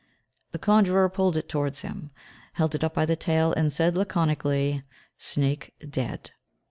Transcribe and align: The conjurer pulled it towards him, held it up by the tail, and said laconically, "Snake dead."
The 0.51 0.57
conjurer 0.57 1.07
pulled 1.09 1.37
it 1.37 1.47
towards 1.47 1.81
him, 1.81 2.09
held 2.53 2.73
it 2.73 2.83
up 2.83 2.95
by 2.95 3.05
the 3.05 3.15
tail, 3.15 3.53
and 3.53 3.71
said 3.71 3.95
laconically, 3.95 4.81
"Snake 5.19 5.75
dead." 5.87 6.31